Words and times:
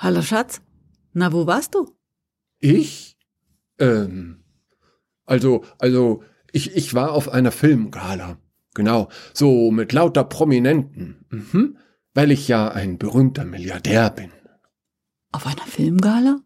Hallo 0.00 0.22
Schatz. 0.22 0.62
Na, 1.12 1.32
wo 1.32 1.48
warst 1.48 1.74
du? 1.74 1.90
Ich? 2.60 3.18
Ähm, 3.80 4.44
also, 5.26 5.64
also, 5.80 6.22
ich, 6.52 6.76
ich 6.76 6.94
war 6.94 7.10
auf 7.10 7.28
einer 7.28 7.50
Filmgala. 7.50 8.38
Genau, 8.74 9.08
so 9.34 9.72
mit 9.72 9.92
lauter 9.92 10.22
Prominenten. 10.22 11.26
Mhm, 11.30 11.78
weil 12.14 12.30
ich 12.30 12.46
ja 12.46 12.68
ein 12.68 12.98
berühmter 12.98 13.44
Milliardär 13.44 14.10
bin. 14.10 14.30
Auf 15.32 15.48
einer 15.48 15.66
Filmgala? 15.66 16.42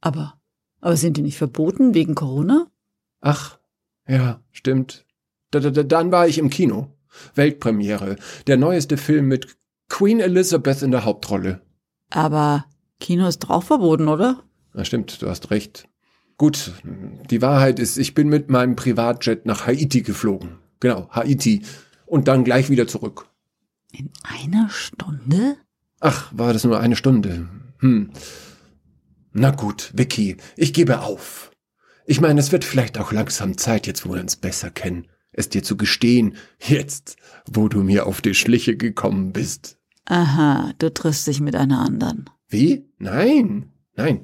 Aber, 0.00 0.40
aber 0.80 0.96
sind 0.96 1.16
die 1.16 1.22
nicht 1.22 1.38
verboten 1.38 1.94
wegen 1.94 2.16
Corona? 2.16 2.72
Ach, 3.20 3.60
ja, 4.08 4.42
stimmt. 4.50 5.06
Da, 5.52 5.60
da, 5.60 5.70
dann 5.70 6.10
war 6.10 6.26
ich 6.26 6.38
im 6.38 6.50
Kino. 6.50 6.98
Weltpremiere. 7.36 8.16
Der 8.48 8.56
neueste 8.56 8.96
Film 8.96 9.28
mit 9.28 9.56
Queen 9.88 10.18
Elizabeth 10.18 10.82
in 10.82 10.90
der 10.90 11.04
Hauptrolle. 11.04 11.60
Aber 12.10 12.64
Kino 13.00 13.26
ist 13.26 13.50
auch 13.50 13.62
verboten, 13.62 14.08
oder? 14.08 14.44
Na 14.72 14.84
stimmt, 14.84 15.20
du 15.20 15.28
hast 15.28 15.50
recht. 15.50 15.88
Gut, 16.36 16.72
die 17.30 17.42
Wahrheit 17.42 17.78
ist, 17.78 17.98
ich 17.98 18.14
bin 18.14 18.28
mit 18.28 18.48
meinem 18.50 18.76
Privatjet 18.76 19.44
nach 19.44 19.66
Haiti 19.66 20.02
geflogen. 20.02 20.58
Genau, 20.78 21.08
Haiti. 21.10 21.62
Und 22.06 22.28
dann 22.28 22.44
gleich 22.44 22.70
wieder 22.70 22.86
zurück. 22.86 23.26
In 23.92 24.10
einer 24.22 24.68
Stunde? 24.70 25.56
Ach, 26.00 26.30
war 26.34 26.52
das 26.52 26.64
nur 26.64 26.80
eine 26.80 26.96
Stunde? 26.96 27.48
Hm. 27.80 28.10
Na 29.32 29.50
gut, 29.50 29.92
Vicky, 29.94 30.38
ich 30.56 30.72
gebe 30.72 31.00
auf. 31.00 31.50
Ich 32.06 32.20
meine, 32.20 32.40
es 32.40 32.52
wird 32.52 32.64
vielleicht 32.64 32.98
auch 32.98 33.12
langsam 33.12 33.58
Zeit, 33.58 33.86
jetzt 33.86 34.06
wo 34.06 34.14
wir 34.14 34.20
uns 34.20 34.36
besser 34.36 34.70
kennen, 34.70 35.06
es 35.32 35.48
dir 35.48 35.62
zu 35.62 35.76
gestehen, 35.76 36.36
jetzt, 36.58 37.16
wo 37.46 37.68
du 37.68 37.82
mir 37.82 38.06
auf 38.06 38.20
die 38.20 38.34
Schliche 38.34 38.76
gekommen 38.76 39.32
bist. 39.32 39.76
Aha, 40.06 40.72
du 40.78 40.92
triffst 40.92 41.26
dich 41.26 41.40
mit 41.40 41.54
einer 41.54 41.80
anderen. 41.80 42.30
Wie? 42.50 42.84
Nein, 42.98 43.72
nein. 43.94 44.20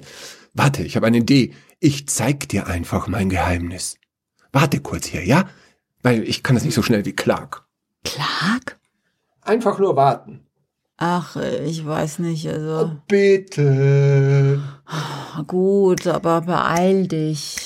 Warte, 0.53 0.83
ich 0.83 0.95
habe 0.95 1.07
eine 1.07 1.19
Idee. 1.19 1.53
Ich 1.79 2.07
zeig 2.07 2.49
dir 2.49 2.67
einfach 2.67 3.07
mein 3.07 3.29
Geheimnis. 3.29 3.97
Warte 4.51 4.81
kurz 4.81 5.07
hier, 5.07 5.25
ja? 5.25 5.49
Weil 6.03 6.23
ich 6.23 6.43
kann 6.43 6.55
das 6.55 6.65
nicht 6.65 6.73
so 6.75 6.81
schnell 6.81 7.05
wie 7.05 7.13
Clark. 7.13 7.65
Clark? 8.03 8.79
Einfach 9.41 9.79
nur 9.79 9.95
warten. 9.95 10.41
Ach, 10.97 11.35
ich 11.35 11.85
weiß 11.85 12.19
nicht, 12.19 12.47
also. 12.47 12.85
Oh, 12.85 12.97
bitte. 13.07 14.61
Gut, 15.45 16.07
aber 16.07 16.41
beeil 16.41 17.07
dich. 17.07 17.56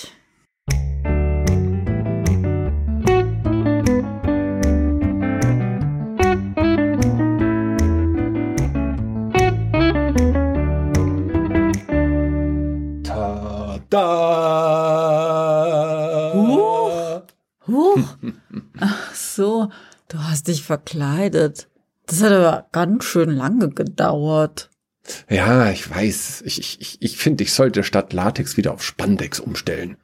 Hast 20.32 20.48
dich 20.48 20.64
verkleidet. 20.64 21.68
Das 22.08 22.22
hat 22.24 22.32
aber 22.32 22.68
ganz 22.72 23.04
schön 23.04 23.30
lange 23.30 23.70
gedauert. 23.70 24.70
Ja, 25.30 25.70
ich 25.72 25.90
weiß. 25.90 26.44
Ich, 26.46 26.80
ich, 26.80 27.02
ich 27.02 27.18
finde, 27.18 27.44
ich 27.44 27.54
sollte 27.54 27.84
statt 27.84 28.14
Latex 28.14 28.58
wieder 28.58 28.74
auf 28.74 28.84
Spandex 28.84 29.40
umstellen. 29.40 29.98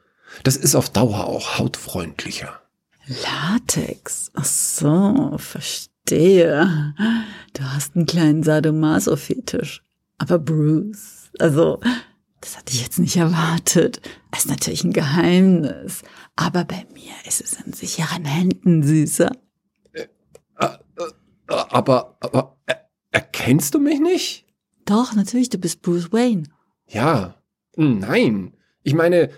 Das 0.44 0.56
ist 0.58 0.76
auf 0.76 0.90
Dauer 0.90 1.26
auch 1.26 1.58
hautfreundlicher. 1.60 2.62
Latex? 3.08 4.32
Ach 4.34 4.46
so, 4.46 5.38
verstehe. 5.38 6.94
Du 7.54 7.64
hast 7.64 7.96
einen 7.96 8.06
kleinen 8.06 8.44
Sadomaso-Fetisch. 8.44 9.84
Aber 10.18 10.40
Bruce, 10.40 11.32
also, 11.40 11.80
das 12.42 12.58
hatte 12.58 12.74
ich 12.74 12.82
jetzt 12.82 13.00
nicht 13.00 13.16
erwartet. 13.18 14.02
Das 14.32 14.46
ist 14.46 14.50
natürlich 14.50 14.84
ein 14.84 14.94
Geheimnis. 14.94 16.04
Aber 16.36 16.66
bei 16.66 16.86
mir 16.94 17.14
ist 17.26 17.42
es 17.42 17.54
in 17.66 17.74
sicheren 17.74 18.26
Händen, 18.26 18.84
Süßer. 18.84 19.32
Aber, 21.48 22.18
aber, 22.20 22.58
er, 22.66 22.90
erkennst 23.12 23.74
du 23.74 23.80
mich 23.80 24.00
nicht? 24.00 24.46
Doch, 24.86 25.14
natürlich, 25.14 25.50
du 25.50 25.58
bist 25.58 25.82
Bruce 25.82 26.12
Wayne. 26.12 26.44
Ja, 26.88 27.36
nein. 27.76 28.56
Ich 28.84 28.94
meine, 28.94 29.30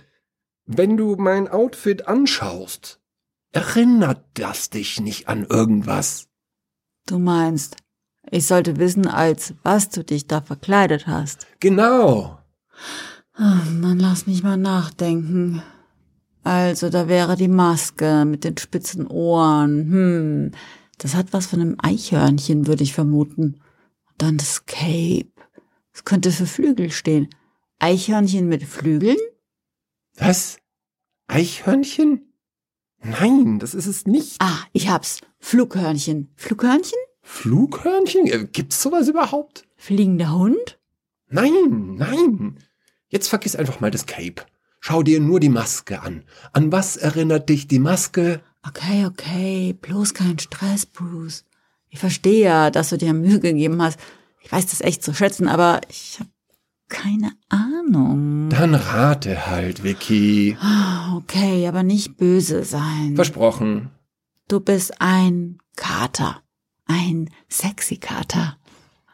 wenn 0.66 0.98
du 0.98 1.16
mein 1.16 1.48
Outfit 1.48 2.08
anschaust, 2.08 3.00
erinnert 3.52 4.24
das 4.36 4.70
dich 4.70 5.00
nicht 5.00 5.28
an 5.28 5.46
irgendwas? 5.46 6.28
Du 7.08 7.18
meinst, 7.18 7.78
ich 8.30 8.46
sollte 8.46 8.78
wissen, 8.78 9.08
als 9.08 9.56
was 9.64 9.90
du 9.90 10.04
dich 10.04 10.28
da 10.28 10.42
verkleidet 10.42 11.08
hast. 11.08 11.48
Genau. 11.60 12.38
Dann 13.36 14.00
lass 14.00 14.28
mich 14.28 14.44
mal 14.44 14.58
nachdenken. 14.58 15.64
Also, 16.44 16.90
da 16.90 17.08
wäre 17.08 17.36
die 17.36 17.48
Maske 17.48 18.26
mit 18.26 18.44
den 18.44 18.58
spitzen 18.58 19.08
Ohren. 19.08 19.92
Hm, 19.92 20.52
das 21.00 21.16
hat 21.16 21.34
was 21.34 21.48
von 21.48 21.62
einem 21.62 21.76
Eichhörnchen, 21.80 22.68
würde 22.68 22.84
ich 22.84 22.94
vermuten. 22.94 23.62
Und 24.08 24.16
dann 24.18 24.38
das 24.38 24.66
Cape. 24.66 25.32
Es 25.92 26.06
könnte 26.06 26.32
für 26.32 26.46
Flügel 26.46 26.92
stehen. 26.92 27.30
Eichhörnchen 27.80 28.48
mit 28.48 28.64
Flügeln? 28.64 29.18
Was? 30.18 30.58
Eichhörnchen? 31.28 32.34
Nein, 33.02 33.60
das 33.60 33.74
ist 33.74 33.86
es 33.86 34.06
nicht. 34.06 34.36
Ah, 34.40 34.60
ich 34.74 34.90
hab's. 34.90 35.22
Flughörnchen. 35.40 36.32
Flughörnchen? 36.36 37.00
Flughörnchen? 37.22 38.28
Äh, 38.28 38.48
Gibt's 38.52 38.82
sowas 38.82 39.08
überhaupt? 39.08 39.66
Fliegender 39.78 40.34
Hund? 40.38 40.80
Nein, 41.30 41.96
nein. 41.96 42.60
Jetzt 43.08 43.30
vergiss 43.30 43.56
einfach 43.56 43.80
mal 43.80 43.92
das 43.92 44.06
Cape. 44.06 44.46
Schau 44.82 45.04
dir 45.04 45.20
nur 45.20 45.40
die 45.40 45.50
Maske 45.50 46.02
an. 46.02 46.24
An 46.52 46.72
was 46.72 46.98
erinnert 46.98 47.50
dich 47.50 47.68
die 47.68 47.80
Maske? 47.80 48.42
Okay, 48.68 49.06
okay, 49.06 49.74
bloß 49.74 50.14
kein 50.14 50.38
Stress, 50.40 50.86
Bruce. 50.86 51.46
Ich 51.90 52.00
verstehe 52.00 52.44
ja, 52.44 52.72
dass 52.72 52.90
du 52.90 52.98
dir 52.98 53.14
Mühe 53.14 53.40
gegeben 53.40 53.82
hast. 53.82 54.00
Ich 54.42 54.52
weiß 54.52 54.68
das 54.68 54.82
echt 54.82 55.04
zu 55.04 55.14
schätzen, 55.14 55.48
aber 55.48 55.82
ich 55.90 56.20
habe 56.20 56.30
keine 56.88 57.32
Ahnung. 57.50 58.50
Dann 58.50 58.76
rate 58.76 59.48
halt, 59.48 59.84
Vicky. 59.84 60.58
Ah, 60.60 61.16
Okay, 61.16 61.68
aber 61.68 61.84
nicht 61.84 62.18
böse 62.18 62.64
sein. 62.64 63.16
Versprochen. 63.16 63.92
Du 64.48 64.60
bist 64.60 65.00
ein 65.02 65.60
Kater. 65.76 66.42
Ein 66.86 67.30
sexy 67.50 67.98
Kater. 67.98 68.58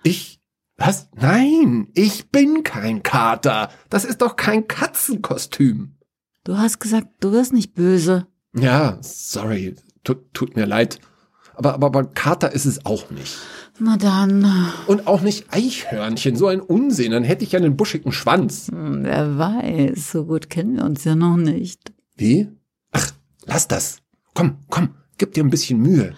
Ich? 0.03 0.39
Was? 0.77 1.09
Nein, 1.15 1.87
ich 1.93 2.29
bin 2.31 2.63
kein 2.63 3.01
Kater. 3.03 3.69
Das 3.89 4.05
ist 4.05 4.21
doch 4.21 4.35
kein 4.35 4.67
Katzenkostüm. 4.67 5.95
Du 6.43 6.57
hast 6.57 6.79
gesagt, 6.79 7.07
du 7.21 7.31
wirst 7.31 7.53
nicht 7.53 7.73
böse. 7.73 8.27
Ja, 8.55 8.97
sorry. 9.01 9.75
Tut, 10.03 10.33
tut 10.33 10.55
mir 10.55 10.65
leid. 10.65 10.99
Aber, 11.55 11.73
aber, 11.73 11.87
aber 11.87 12.03
Kater 12.05 12.51
ist 12.51 12.65
es 12.65 12.85
auch 12.85 13.09
nicht. 13.11 13.37
Na 13.79 13.97
dann, 13.97 14.71
Und 14.87 15.07
auch 15.07 15.21
nicht 15.21 15.51
Eichhörnchen. 15.53 16.35
So 16.37 16.47
ein 16.47 16.61
Unsinn. 16.61 17.11
Dann 17.11 17.23
hätte 17.23 17.43
ich 17.43 17.51
ja 17.51 17.59
einen 17.59 17.75
buschigen 17.75 18.11
Schwanz. 18.11 18.67
hm, 18.69 19.03
wer 19.03 19.37
weiß, 19.37 20.11
so 20.11 20.25
gut 20.25 20.49
kennen 20.49 20.77
wir 20.77 20.85
uns 20.85 21.03
ja 21.03 21.15
noch 21.15 21.35
nicht. 21.37 21.91
Wie? 22.15 22.49
Ach, 22.91 23.11
lass 23.45 23.67
das. 23.67 23.97
Komm, 24.33 24.59
komm, 24.69 24.95
gib 25.17 25.33
dir 25.33 25.43
ein 25.43 25.49
bisschen 25.49 25.79
Mühe. 25.81 26.13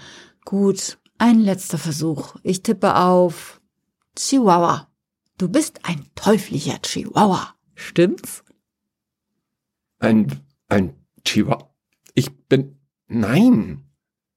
Gut, 0.46 0.98
ein 1.18 1.40
letzter 1.40 1.78
Versuch. 1.80 2.36
Ich 2.44 2.62
tippe 2.62 2.96
auf 2.96 3.59
Chihuahua. 4.16 4.88
Du 5.40 5.50
bist 5.50 5.80
ein 5.84 6.06
teuflischer 6.16 6.80
Chihuahua. 6.81 7.56
Stimmt's? 7.75 8.44
Ein, 10.00 10.28
ein 10.69 10.94
Chihuahua. 11.25 11.69
Ich 12.18 12.36
bin, 12.48 12.80
nein. 13.08 13.84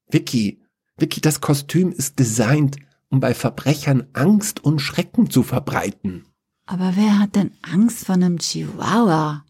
Vicky, 0.07 0.61
Vicky, 0.97 1.19
das 1.19 1.41
Kostüm 1.41 1.91
ist 1.91 2.19
designt, 2.19 2.77
um 3.09 3.19
bei 3.19 3.33
Verbrechern 3.33 4.05
Angst 4.13 4.63
und 4.63 4.77
Schrecken 4.77 5.31
zu 5.31 5.41
verbreiten. 5.41 6.27
Aber 6.67 6.95
wer 6.95 7.17
hat 7.17 7.35
denn 7.35 7.53
Angst 7.63 8.05
vor 8.05 8.13
einem 8.13 8.37
Chihuahua? 8.37 9.45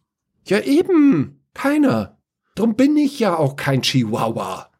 Ja 0.45 0.62
eben, 0.62 1.42
keiner. 1.54 2.19
Drum 2.56 2.75
bin 2.75 2.95
ich 2.95 3.19
ja 3.19 3.36
auch 3.36 3.57
kein 3.57 3.81
Chihuahua. 3.81 4.72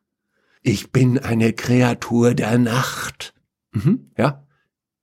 Ich 0.62 0.94
bin 0.94 1.20
eine 1.20 1.52
Kreatur 1.52 2.34
der 2.34 2.58
Nacht. 2.58 3.34
Mhm, 3.74 4.12
ja. 4.18 4.48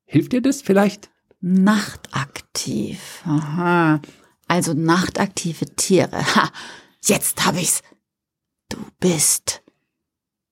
Hilft 0.06 0.33
dir 0.33 0.41
das 0.41 0.62
vielleicht? 0.62 1.11
Nachtaktiv. 1.43 3.23
Aha. 3.27 4.01
Also 4.47 4.73
nachtaktive 4.73 5.67
Tiere. 5.77 6.35
Ha, 6.35 6.51
jetzt 7.03 7.44
hab 7.44 7.61
ich's. 7.61 7.83
Du 8.69 8.79
bist 9.00 9.62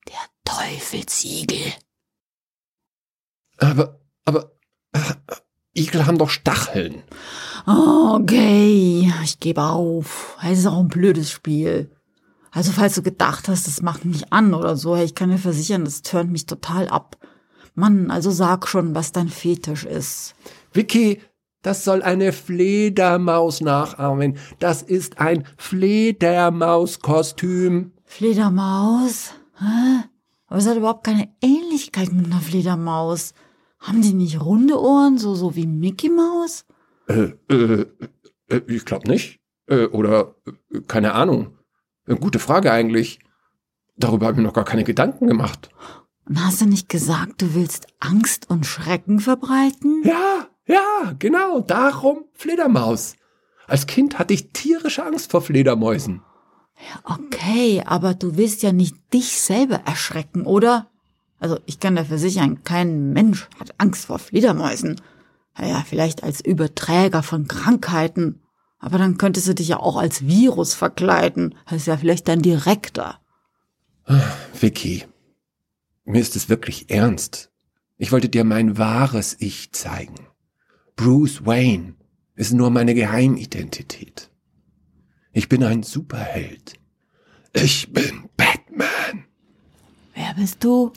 der 0.09 0.15
Teufelsigel. 0.45 1.73
Aber, 3.59 4.01
aber, 4.25 4.53
äh, 4.93 5.01
Igel 5.75 6.07
haben 6.07 6.19
doch 6.19 6.31
Stacheln. 6.31 7.03
Okay, 7.67 9.13
ich 9.25 9.41
gebe 9.41 9.63
auf. 9.63 10.37
Es 10.43 10.61
ist 10.61 10.67
auch 10.67 10.81
ein 10.81 10.89
blödes 10.89 11.31
Spiel. 11.31 11.91
Also 12.51 12.73
falls 12.73 12.95
du 12.95 13.03
gedacht 13.03 13.49
hast, 13.49 13.67
das 13.67 13.83
macht 13.83 14.07
mich 14.07 14.33
an 14.33 14.55
oder 14.55 14.77
so, 14.77 14.97
ich 14.97 15.15
kann 15.15 15.31
dir 15.31 15.39
versichern, 15.39 15.85
das 15.85 16.01
turnt 16.01 16.33
mich 16.33 16.47
total 16.47 16.89
ab. 16.89 17.19
Mann, 17.75 18.11
also 18.11 18.31
sag 18.31 18.67
schon, 18.67 18.95
was 18.95 19.13
dein 19.13 19.29
Fetisch 19.29 19.85
ist. 19.85 20.35
Vicky, 20.73 21.21
Das 21.67 21.85
soll 21.85 22.03
eine 22.03 22.33
Fledermaus 22.33 23.61
nachahmen. 23.61 24.39
Das 24.61 24.83
ist 24.83 25.19
ein 25.19 25.43
Fledermauskostüm. 25.57 27.91
Fledermaus? 28.07 29.33
Hä? 29.59 30.05
Aber 30.47 30.59
es 30.59 30.67
hat 30.67 30.77
überhaupt 30.77 31.05
keine 31.05 31.29
Ähnlichkeit 31.43 32.13
mit 32.13 32.27
einer 32.27 32.41
Fledermaus. 32.41 33.35
Haben 33.79 34.01
die 34.01 34.15
nicht 34.15 34.41
runde 34.41 34.81
Ohren, 34.81 35.19
so, 35.19 35.35
so 35.35 35.55
wie 35.55 35.67
Mickey 35.67 36.09
Maus? 36.09 36.65
Äh, 37.09 37.33
äh, 37.51 37.87
äh 38.49 38.61
ich 38.67 38.85
glaube 38.85 39.09
nicht. 39.09 39.41
Äh, 39.67 39.87
oder 39.87 40.37
äh, 40.73 40.81
keine 40.87 41.13
Ahnung. 41.13 41.59
Äh, 42.07 42.15
gute 42.17 42.39
Frage 42.39 42.73
eigentlich. 42.73 43.19
Darüber 43.97 44.27
habe 44.27 44.35
ich 44.35 44.39
mir 44.39 44.45
noch 44.45 44.55
gar 44.55 44.65
keine 44.65 44.85
Gedanken 44.85 45.27
gemacht. 45.27 45.71
Und 46.29 46.45
hast 46.45 46.61
du 46.61 46.67
nicht 46.67 46.89
gesagt, 46.89 47.43
du 47.43 47.55
willst 47.55 47.87
Angst 48.01 48.51
und 48.51 48.67
Schrecken 48.67 49.21
verbreiten? 49.21 50.03
Ja, 50.05 50.49
ja, 50.67 51.15
genau, 51.19 51.61
darum 51.61 52.25
Fledermaus. 52.35 53.15
Als 53.69 53.87
Kind 53.87 54.19
hatte 54.19 54.35
ich 54.35 54.53
tierische 54.53 55.05
Angst 55.05 55.31
vor 55.31 55.41
Fledermäusen. 55.41 56.23
Okay, 57.05 57.83
aber 57.85 58.15
du 58.15 58.37
willst 58.37 58.63
ja 58.63 58.73
nicht 58.73 58.97
dich 59.13 59.41
selber 59.41 59.81
erschrecken, 59.87 60.43
oder? 60.43 60.91
Also 61.39 61.59
ich 61.67 61.81
kann 61.81 61.97
dafür 61.97 62.19
versichern, 62.19 62.65
kein 62.65 63.13
Mensch 63.13 63.49
hat 63.59 63.75
Angst 63.79 64.07
vor 64.07 64.19
Fledermäusen. 64.19 65.01
Naja, 65.59 65.85
vielleicht 65.87 66.23
als 66.23 66.41
Überträger 66.41 67.23
von 67.23 67.49
Krankheiten. 67.49 68.41
Aber 68.79 68.99
dann 68.99 69.19
könntest 69.19 69.49
du 69.49 69.55
dich 69.55 69.69
ja 69.69 69.81
auch 69.81 69.97
als 69.97 70.27
Virus 70.27 70.75
verkleiden. 70.75 71.55
Das 71.65 71.77
ist 71.77 71.87
ja 71.87 71.97
vielleicht 71.97 72.29
dann 72.29 72.43
direkter. 72.43 73.21
Vicky, 74.59 75.05
mir 76.05 76.21
ist 76.21 76.37
es 76.37 76.49
wirklich 76.49 76.91
ernst. 76.91 77.51
Ich 77.97 78.13
wollte 78.13 78.29
dir 78.29 78.45
mein 78.45 78.79
wahres 78.79 79.37
Ich 79.39 79.73
zeigen. 79.73 80.27
Bruce 80.95 81.45
Wayne 81.45 81.95
ist 82.35 82.53
nur 82.53 82.71
meine 82.71 82.95
Geheimidentität. 82.95 84.31
Ich 85.37 85.51
bin 85.51 85.63
ein 85.63 85.83
Superheld. 85.83 86.81
Ich 87.53 87.93
bin 87.93 88.31
Batman. 88.39 89.27
Wer 90.15 90.33
bist 90.33 90.65
du? 90.65 90.95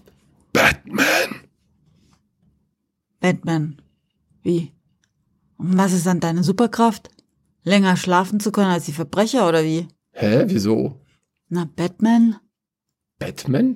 Batman. 0.54 1.42
Batman. 3.20 3.82
Wie? 4.42 4.72
Und 5.58 5.78
was 5.78 5.92
ist 5.92 6.06
dann 6.06 6.22
deine 6.22 6.46
Superkraft? 6.46 7.10
Länger 7.64 7.98
schlafen 7.98 8.40
zu 8.40 8.54
können 8.54 8.72
als 8.72 8.86
die 8.86 8.94
Verbrecher 8.94 9.46
oder 9.46 9.66
wie? 9.66 9.90
Hä, 10.12 10.46
wieso? 10.48 11.02
Na, 11.50 11.66
Batman? 11.76 12.38
Batman? 13.18 13.76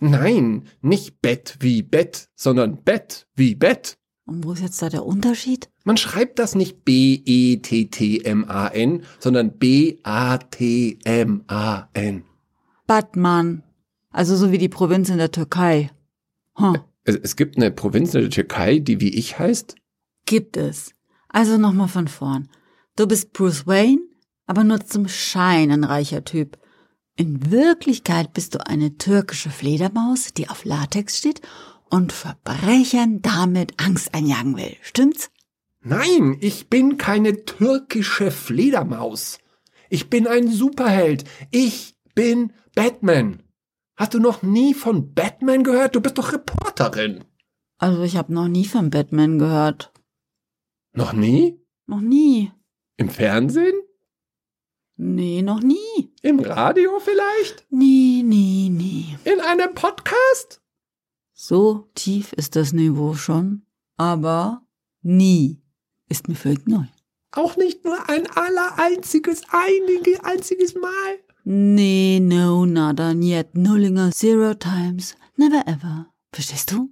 Nein, 0.00 0.64
nicht 0.80 1.22
Bett 1.22 1.58
wie 1.60 1.84
Bett, 1.84 2.30
sondern 2.34 2.82
Bett 2.82 3.28
wie 3.36 3.54
Bett. 3.54 3.96
Und 4.26 4.42
wo 4.42 4.54
ist 4.54 4.62
jetzt 4.62 4.82
da 4.82 4.88
der 4.88 5.06
Unterschied? 5.06 5.70
Man 5.90 5.96
schreibt 5.96 6.38
das 6.38 6.54
nicht 6.54 6.84
B-E-T-T-M-A-N, 6.84 7.32
sondern 9.18 9.58
B-A-T-M-A-N. 9.58 10.04
Batman. 12.86 13.64
Also 14.10 14.36
so 14.36 14.52
wie 14.52 14.58
die 14.58 14.68
Provinz 14.68 15.08
in 15.08 15.18
der 15.18 15.32
Türkei. 15.32 15.90
Huh. 16.56 16.76
Es, 17.02 17.16
es 17.16 17.34
gibt 17.34 17.56
eine 17.56 17.72
Provinz 17.72 18.14
in 18.14 18.20
der 18.20 18.30
Türkei, 18.30 18.78
die 18.78 19.00
wie 19.00 19.08
ich 19.08 19.40
heißt? 19.40 19.74
Gibt 20.26 20.56
es. 20.56 20.94
Also 21.28 21.58
nochmal 21.58 21.88
von 21.88 22.06
vorn. 22.06 22.48
Du 22.94 23.08
bist 23.08 23.32
Bruce 23.32 23.66
Wayne, 23.66 23.98
aber 24.46 24.62
nur 24.62 24.78
zum 24.86 25.08
Schein 25.08 25.72
ein 25.72 25.82
reicher 25.82 26.24
Typ. 26.24 26.56
In 27.16 27.50
Wirklichkeit 27.50 28.32
bist 28.32 28.54
du 28.54 28.64
eine 28.64 28.96
türkische 28.96 29.50
Fledermaus, 29.50 30.34
die 30.34 30.48
auf 30.48 30.64
Latex 30.64 31.18
steht 31.18 31.40
und 31.88 32.12
Verbrechern 32.12 33.22
damit 33.22 33.82
Angst 33.84 34.14
einjagen 34.14 34.56
will. 34.56 34.76
Stimmt's? 34.82 35.32
Nein, 35.82 36.36
ich 36.40 36.68
bin 36.68 36.98
keine 36.98 37.46
türkische 37.46 38.30
Fledermaus. 38.30 39.38
Ich 39.88 40.10
bin 40.10 40.26
ein 40.26 40.48
Superheld. 40.48 41.24
Ich 41.50 41.96
bin 42.14 42.52
Batman. 42.74 43.42
Hast 43.96 44.12
du 44.12 44.20
noch 44.20 44.42
nie 44.42 44.74
von 44.74 45.14
Batman 45.14 45.64
gehört? 45.64 45.94
Du 45.94 46.02
bist 46.02 46.18
doch 46.18 46.32
Reporterin. 46.32 47.24
Also 47.78 48.02
ich 48.02 48.16
habe 48.16 48.32
noch 48.32 48.46
nie 48.46 48.66
von 48.66 48.90
Batman 48.90 49.38
gehört. 49.38 49.90
Noch 50.92 51.14
nie? 51.14 51.58
Noch 51.86 52.00
nie. 52.00 52.52
Im 52.98 53.08
Fernsehen? 53.08 53.80
Nee, 54.96 55.40
noch 55.40 55.60
nie. 55.62 56.12
Im 56.20 56.40
Radio 56.40 57.00
vielleicht? 57.00 57.66
Nie, 57.70 58.22
nie, 58.22 58.68
nie. 58.68 59.16
In 59.24 59.40
einem 59.40 59.72
Podcast? 59.74 60.60
So 61.32 61.90
tief 61.94 62.34
ist 62.34 62.54
das 62.54 62.74
Niveau 62.74 63.14
schon, 63.14 63.64
aber 63.96 64.62
nie 65.00 65.62
ist 66.10 66.28
mir 66.28 66.34
völlig 66.34 66.66
neu. 66.66 66.84
Auch 67.32 67.56
nicht 67.56 67.84
nur 67.84 67.96
ein 68.08 68.26
aller 68.34 68.78
einziges, 68.78 69.42
einige, 69.50 70.22
einziges 70.24 70.74
Mal? 70.74 71.18
Nee, 71.44 72.20
no, 72.20 72.66
nada, 72.66 73.14
niet, 73.14 73.54
nullinger, 73.54 74.10
zero 74.10 74.54
times, 74.54 75.16
never 75.36 75.66
ever. 75.66 76.06
Verstehst 76.32 76.72
du? 76.72 76.90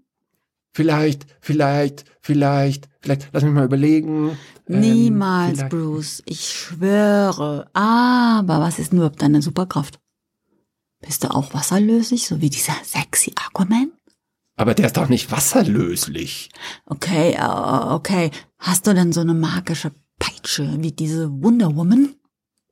Vielleicht, 0.73 1.26
vielleicht, 1.41 2.05
vielleicht, 2.20 2.88
vielleicht, 3.00 3.29
lass 3.32 3.43
mich 3.43 3.53
mal 3.53 3.65
überlegen. 3.65 4.38
Ähm, 4.69 4.81
Niemals, 4.81 5.61
ähm, 5.61 5.69
Bruce, 5.69 6.23
ich 6.25 6.49
schwöre. 6.49 7.69
Aber 7.73 8.61
was 8.61 8.79
ist 8.79 8.93
nur 8.93 9.03
überhaupt 9.03 9.21
deine 9.21 9.43
Superkraft? 9.43 9.99
Bist 11.00 11.25
du 11.25 11.35
auch 11.35 11.53
wasserlöslich, 11.53 12.26
so 12.26 12.41
wie 12.41 12.50
dieser 12.50 12.76
sexy 12.85 13.32
Aquaman? 13.35 13.93
Aber 14.59 14.75
der 14.75 14.87
ist 14.87 14.97
doch 14.97 15.09
nicht 15.09 15.31
wasserlöslich. 15.31 16.51
Okay, 16.85 17.39
uh, 17.41 17.95
okay. 17.95 18.33
Hast 18.59 18.89
du 18.89 18.93
denn 18.93 19.13
so 19.13 19.21
eine 19.21 19.33
magische 19.33 19.93
Peitsche 20.19 20.77
wie 20.81 20.91
diese 20.91 21.31
Wonder 21.31 21.77
Woman? 21.77 22.17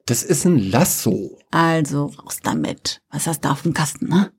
Das 0.04 0.24
ist 0.24 0.44
ein 0.44 0.58
Lasso. 0.58 1.38
Also, 1.52 2.06
raus 2.06 2.38
damit. 2.42 3.02
Was 3.10 3.28
hast 3.28 3.44
du 3.44 3.50
auf 3.50 3.62
dem 3.62 3.72
Kasten, 3.72 4.08
ne? 4.08 4.32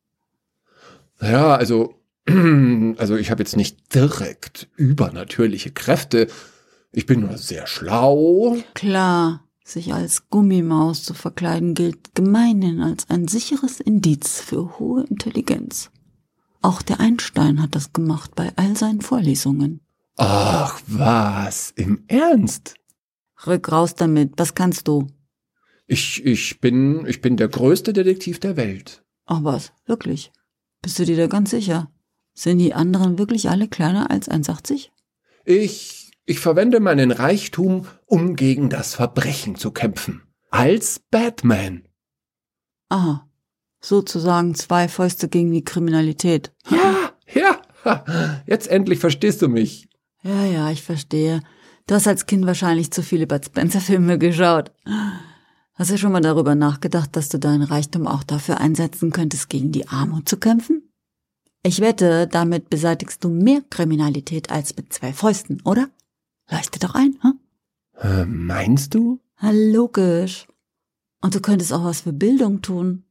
Ja, 1.22 1.56
also, 1.56 1.96
also 2.28 3.16
ich 3.16 3.32
habe 3.32 3.42
jetzt 3.42 3.56
nicht 3.56 3.96
direkt 3.96 4.68
übernatürliche 4.76 5.72
Kräfte. 5.72 6.28
Ich 6.92 7.06
bin 7.06 7.22
nur 7.22 7.38
sehr 7.38 7.66
schlau. 7.66 8.58
Klar, 8.74 9.46
sich 9.64 9.94
als 9.94 10.30
Gummimaus 10.30 11.04
zu 11.04 11.14
verkleiden 11.14 11.76
gilt 11.76 12.14
gemeinhin 12.14 12.82
als 12.82 13.10
ein 13.10 13.30
sicheres 13.30 13.80
Indiz 13.80 14.42
für 14.42 14.80
hohe 14.80 15.06
Intelligenz. 15.06 15.92
Auch 16.62 16.82
der 16.82 17.00
Einstein 17.00 17.62
hat 17.62 17.76
das 17.76 17.94
gemacht 17.94 18.36
bei 18.36 18.52
all 18.56 18.76
seinen 18.76 19.02
Vorlesungen. 19.02 19.82
Ach 20.18 20.82
was, 20.88 21.72
im 21.76 22.04
Ernst? 22.08 22.74
Rück 23.46 23.72
raus 23.72 23.96
damit, 23.96 24.34
was 24.38 24.56
kannst 24.56 24.88
du? 24.88 25.08
Ich, 25.86 26.26
ich 26.26 26.60
bin, 26.60 27.06
ich 27.06 27.22
bin 27.22 27.38
der 27.38 27.48
größte 27.48 27.94
Detektiv 27.94 28.40
der 28.40 28.58
Welt. 28.58 29.04
Ach 29.26 29.44
was, 29.44 29.72
wirklich? 29.86 30.32
Bist 30.82 30.98
du 31.00 31.06
dir 31.06 31.18
da 31.18 31.28
ganz 31.28 31.52
sicher? 31.52 31.92
Sind 32.34 32.60
die 32.60 32.74
anderen 32.74 33.20
wirklich 33.20 33.50
alle 33.50 33.68
kleiner 33.68 34.10
als 34.10 34.30
1,80? 34.30 34.90
Ich, 35.46 36.12
ich 36.26 36.40
verwende 36.40 36.80
meinen 36.80 37.12
Reichtum, 37.12 37.86
um 38.06 38.36
gegen 38.36 38.70
das 38.70 38.96
Verbrechen 38.96 39.56
zu 39.56 39.72
kämpfen. 39.72 40.24
Als 40.50 41.00
Batman. 41.12 41.88
Aha 42.90 43.27
sozusagen 43.82 44.56
zwei 44.56 44.88
Fäuste 44.88 45.28
gegen 45.28 45.52
die 45.52 45.64
Kriminalität. 45.64 46.52
Ja, 46.70 47.12
ja, 47.34 48.04
jetzt 48.46 48.68
endlich 48.68 49.00
verstehst 49.00 49.42
du 49.42 49.48
mich. 49.48 49.90
Ja, 50.24 50.46
ja, 50.46 50.72
ich 50.72 50.84
verstehe. 50.84 51.42
Du 51.86 51.96
hast 51.96 52.08
als 52.08 52.26
Kind 52.26 52.46
wahrscheinlich 52.46 52.92
zu 52.92 53.02
viele 53.02 53.28
Bud 53.28 53.46
Spencer-Filme 53.46 54.18
geschaut. 54.18 54.72
Hast 55.74 55.92
du 55.92 55.98
schon 55.98 56.12
mal 56.12 56.22
darüber 56.22 56.56
nachgedacht, 56.56 57.16
dass 57.16 57.30
du 57.30 57.38
deinen 57.40 57.64
Reichtum 57.64 58.08
auch 58.08 58.24
dafür 58.24 58.60
einsetzen 58.60 59.12
könntest, 59.12 59.50
gegen 59.50 59.72
die 59.72 59.88
Armut 59.88 60.28
zu 60.28 60.38
kämpfen? 60.38 60.92
Ich 61.64 61.82
wette, 61.82 62.28
damit 62.28 62.70
beseitigst 62.70 63.24
du 63.24 63.30
mehr 63.30 63.62
Kriminalität 63.70 64.52
als 64.52 64.76
mit 64.76 64.92
zwei 64.92 65.14
Fäusten, 65.14 65.62
oder? 65.64 65.90
Leuchte 66.50 66.80
doch 66.80 66.96
ein, 66.96 67.18
hm? 67.22 67.40
Äh, 68.00 68.26
meinst 68.26 68.94
du? 68.94 69.20
logisch. 69.42 70.48
Und 71.22 71.36
du 71.36 71.42
könntest 71.42 71.74
auch 71.74 71.84
was 71.84 72.02
für 72.02 72.14
Bildung 72.14 72.62
tun. 72.62 73.04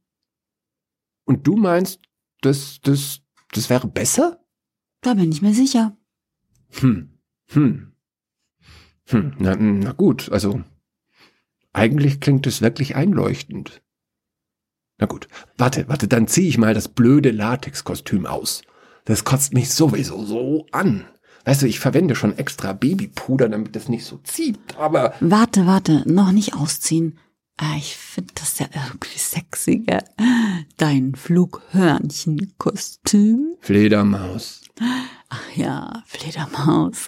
Und 1.27 1.45
du 1.45 1.57
meinst, 1.57 1.99
das, 2.41 2.79
das, 2.81 3.19
das 3.51 3.69
wäre 3.69 3.87
besser? 3.87 4.39
Da 5.01 5.13
bin 5.13 5.31
ich 5.31 5.41
mir 5.41 5.53
sicher. 5.53 5.95
Hm, 6.79 7.19
hm. 7.49 7.91
Hm, 9.09 9.33
na, 9.37 9.55
na 9.55 9.91
gut, 9.91 10.31
also 10.31 10.63
eigentlich 11.73 12.21
klingt 12.21 12.47
es 12.47 12.61
wirklich 12.61 12.95
einleuchtend. 12.95 13.81
Na 14.97 15.05
gut, 15.05 15.27
warte, 15.57 15.87
warte, 15.89 16.07
dann 16.07 16.27
ziehe 16.27 16.47
ich 16.47 16.57
mal 16.57 16.73
das 16.73 16.87
blöde 16.87 17.31
Latexkostüm 17.31 18.25
aus. 18.25 18.63
Das 19.05 19.25
kotzt 19.25 19.53
mich 19.53 19.69
sowieso 19.69 20.25
so 20.25 20.65
an. 20.71 21.05
Weißt 21.45 21.61
du, 21.61 21.67
ich 21.67 21.79
verwende 21.79 22.15
schon 22.15 22.37
extra 22.37 22.73
Babypuder, 22.73 23.47
damit 23.47 23.75
das 23.75 23.89
nicht 23.89 24.05
so 24.05 24.17
zieht, 24.23 24.59
aber. 24.77 25.13
Warte, 25.19 25.65
warte, 25.65 26.03
noch 26.11 26.31
nicht 26.31 26.55
ausziehen. 26.55 27.19
Ah, 27.59 27.75
ich 27.75 27.97
finde 27.97 28.35
das 28.35 28.59
ja 28.59 28.67
irgendwie 28.71 29.17
sexy, 29.17 29.79
gell? 29.79 30.03
Dein 30.77 31.15
Flughörnchenkostüm. 31.15 33.55
Fledermaus. 33.61 34.61
Ach 35.29 35.55
ja, 35.55 36.03
Fledermaus. 36.05 37.07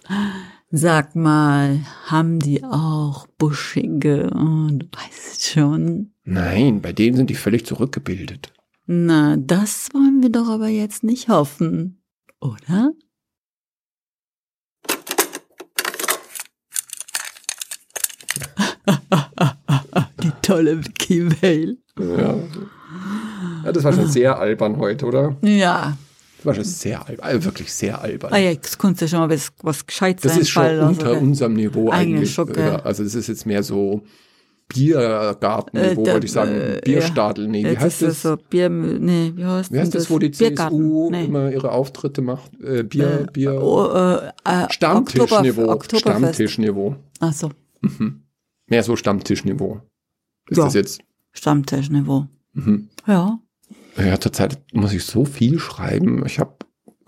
Sag 0.72 1.16
mal, 1.16 1.86
haben 2.08 2.40
die 2.40 2.64
auch 2.64 3.28
buschige, 3.38 4.32
oh, 4.34 4.70
du 4.72 4.88
weißt 4.92 5.46
schon. 5.46 6.14
Nein, 6.24 6.82
bei 6.82 6.94
denen 6.94 7.18
sind 7.18 7.30
die 7.30 7.36
völlig 7.36 7.68
zurückgebildet. 7.68 8.52
Na, 8.88 9.38
das 9.38 9.90
wollen 9.94 10.24
wir 10.24 10.32
doch 10.32 10.48
aber 10.48 10.68
jetzt 10.68 11.04
nicht 11.04 11.30
hoffen, 11.30 12.02
oder? 12.42 12.94
tolle 20.50 20.86
Vicky 20.86 21.30
Vale. 21.42 21.78
Ja. 22.00 22.36
ja. 23.66 23.72
Das 23.72 23.84
war 23.84 23.94
schon 23.94 24.08
sehr 24.08 24.38
albern 24.40 24.78
heute, 24.78 25.06
oder? 25.06 25.36
Ja. 25.42 25.98
Das 26.38 26.46
war 26.46 26.56
schon 26.56 26.64
sehr 26.64 27.06
albern, 27.08 27.26
also 27.26 27.46
wirklich 27.46 27.74
sehr 27.74 28.02
albern. 28.02 28.32
Ah, 28.34 28.38
jetzt 28.38 28.80
kannst 28.80 29.02
du 29.02 29.08
schon 29.08 29.20
mal 29.20 29.30
was, 29.30 29.50
was 29.62 29.86
Gescheites 29.86 30.24
Das 30.24 30.38
ist 30.38 30.50
schon 30.50 30.80
unter 30.80 31.08
also, 31.08 31.20
unserem 31.22 31.54
Niveau 31.54 31.90
Eigentlich. 31.90 32.36
Ja, 32.38 32.78
also 32.84 33.04
das 33.04 33.14
ist 33.16 33.28
jetzt 33.28 33.46
mehr 33.46 33.62
so 33.62 34.04
Biergartenniveau, 34.70 36.02
Äh, 36.04 36.06
da- 36.06 36.14
wollte 36.14 36.26
ich 36.28 36.32
sagen. 36.32 36.52
äh, 36.52 36.82
Bierstadel, 36.84 37.48
nee, 37.48 37.66
wie 37.66 37.78
heißt 37.78 38.02
das? 38.04 38.22
so 38.22 38.38
Bier, 38.38 38.70
nee, 38.70 39.34
wie 39.36 39.44
heißt, 39.44 39.74
Wie 39.74 39.80
heißt 39.80 39.94
denn 39.94 40.00
das, 40.00 40.10
wo 40.12 40.20
die 40.20 40.30
Biergarten. 40.30 40.76
CSU 40.78 41.10
Nee. 41.12 41.26
immer 41.26 41.52
ihre 41.52 41.72
Auftritte 41.72 42.22
macht? 42.22 42.52
Äh, 42.64 42.84
Bier, 42.84 43.22
Äh, 43.28 43.32
Bier. 43.32 43.62
Oh, 43.62 43.88
äh, 43.92 44.28
äh, 44.46 44.68
Stammtischniveau. 44.72 45.82
Stammtischniveau. 45.94 46.96
Ach 47.20 47.34
so, 47.34 47.50
Mhm. 47.82 48.22
Mehr 48.68 48.84
so 48.84 48.96
Stammtischniveau. 48.96 49.82
Ist 50.50 50.58
Ja. 50.58 50.66
das 50.66 50.74
jetzt? 50.74 51.02
Stammtischniveau. 51.32 52.28
Mhm. 52.54 52.90
Ja. 53.08 53.40
Ja, 53.98 54.20
zurzeit 54.20 54.60
muss 54.74 54.94
ich 54.94 55.04
so 55.06 55.26
viel 55.26 55.60
schreiben. 55.60 56.24
Ich 56.26 56.40
habe 56.40 56.54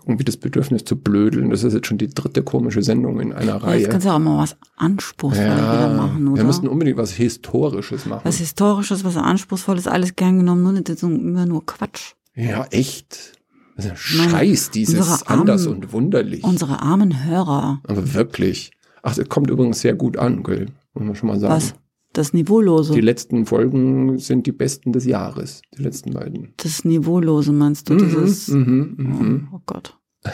irgendwie 0.04 0.24
das 0.24 0.36
Bedürfnis 0.36 0.84
zu 0.84 0.96
blödeln. 0.96 1.50
Das 1.50 1.62
ist 1.62 1.74
jetzt 1.74 1.86
schon 1.86 1.96
die 1.98 2.08
dritte 2.08 2.42
komische 2.42 2.82
Sendung 2.82 3.20
in 3.20 3.32
einer 3.32 3.46
ja 3.46 3.54
jetzt 3.54 3.62
Reihe. 3.64 3.88
kannst 3.88 4.06
du 4.06 4.10
auch 4.10 4.18
mal 4.18 4.38
was 4.38 4.56
Anspruchsvolles 4.76 5.52
wieder 5.56 5.94
machen, 5.96 6.26
oder? 6.28 6.38
wir 6.38 6.44
müssen 6.44 6.66
unbedingt 6.68 6.96
was 6.98 7.12
Historisches 7.12 8.06
machen. 8.06 8.22
was 8.24 8.38
Historisches, 8.38 9.04
was 9.04 9.16
Anspruchsvolles, 9.16 9.86
alles 9.86 10.16
gern 10.16 10.38
genommen, 10.38 10.62
nur 10.64 10.72
nicht 10.72 10.88
immer 11.02 11.46
nur 11.46 11.64
Quatsch. 11.66 12.14
ja, 12.34 12.64
echt. 12.70 13.38
Das 13.76 13.86
ist 13.86 13.90
ein 14.12 14.18
Meine- 14.18 14.30
Scheiß, 14.30 14.70
dieses 14.70 15.22
armen- 15.26 15.40
anders 15.40 15.66
und 15.66 15.92
wunderlich. 15.92 16.44
Unsere 16.44 16.82
armen 16.82 17.24
Hörer. 17.24 17.80
Aber 17.86 18.12
wirklich. 18.14 18.70
Ach, 19.02 19.14
das 19.14 19.28
kommt 19.28 19.50
übrigens 19.50 19.80
sehr 19.80 19.94
gut 19.94 20.18
an, 20.18 20.42
gell? 20.42 20.66
Muss 20.94 21.04
man 21.04 21.14
schon 21.14 21.28
mal 21.28 21.40
sagen. 21.40 21.54
Was? 21.54 21.74
Das 22.12 22.32
Niveaulose. 22.34 22.92
Die 22.92 23.00
letzten 23.00 23.46
Folgen 23.46 24.18
sind 24.18 24.46
die 24.46 24.52
besten 24.52 24.92
des 24.92 25.06
Jahres. 25.06 25.62
Die 25.76 25.82
letzten 25.82 26.12
beiden. 26.12 26.52
das 26.58 26.84
Niveaulose 26.84 27.52
meinst 27.52 27.88
du? 27.88 27.96
Dieses. 27.96 28.48
mhm, 28.48 28.94
mhm. 28.98 29.48
Oh 29.52 29.60
Gott. 29.66 29.98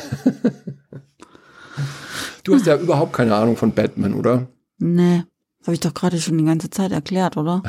Du 2.44 2.54
hast 2.54 2.66
ja 2.66 2.76
überhaupt 2.78 3.12
keine 3.12 3.35
Ahnung 3.35 3.56
von 3.56 3.73
Batman, 3.73 4.14
oder? 4.14 4.49
Nee. 4.78 5.25
Habe 5.64 5.75
ich 5.75 5.80
doch 5.80 5.92
gerade 5.92 6.18
schon 6.18 6.38
die 6.38 6.44
ganze 6.44 6.70
Zeit 6.70 6.92
erklärt, 6.92 7.37
oder? 7.37 7.62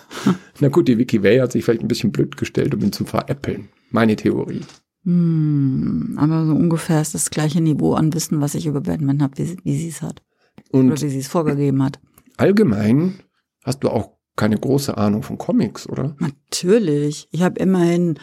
Na 0.60 0.68
gut, 0.68 0.86
die 0.86 0.96
Vicky 0.96 1.22
Way 1.24 1.38
hat 1.38 1.50
sich 1.52 1.64
vielleicht 1.64 1.80
ein 1.82 1.88
bisschen 1.88 2.12
blöd 2.12 2.36
gestellt, 2.36 2.72
um 2.74 2.80
ihn 2.82 2.92
zu 2.92 3.04
veräppeln. 3.04 3.68
Meine 3.90 4.14
Theorie. 4.14 4.60
Hm, 5.04 6.16
aber 6.20 6.46
so 6.46 6.52
ungefähr 6.52 7.00
ist 7.02 7.14
das 7.14 7.30
gleiche 7.30 7.60
Niveau 7.60 7.94
an 7.94 8.12
Wissen, 8.14 8.40
was 8.40 8.54
ich 8.54 8.66
über 8.66 8.80
Batman 8.80 9.22
habe, 9.22 9.36
wie, 9.38 9.56
wie 9.64 9.76
sie 9.76 9.88
es 9.88 10.02
hat. 10.02 10.22
Oder 10.70 10.80
Und 10.92 11.02
wie 11.02 11.08
sie 11.08 11.18
es 11.18 11.26
vorgegeben 11.26 11.82
hat. 11.82 11.98
allgemein 12.36 13.14
hast 13.62 13.80
du 13.84 13.88
auch 13.90 14.12
keine 14.36 14.56
große 14.58 14.96
Ahnung 14.96 15.22
von 15.22 15.38
Comics, 15.38 15.88
oder? 15.88 16.16
Natürlich. 16.18 17.28
Ich 17.32 17.42
habe 17.42 17.58
immerhin 17.60 18.18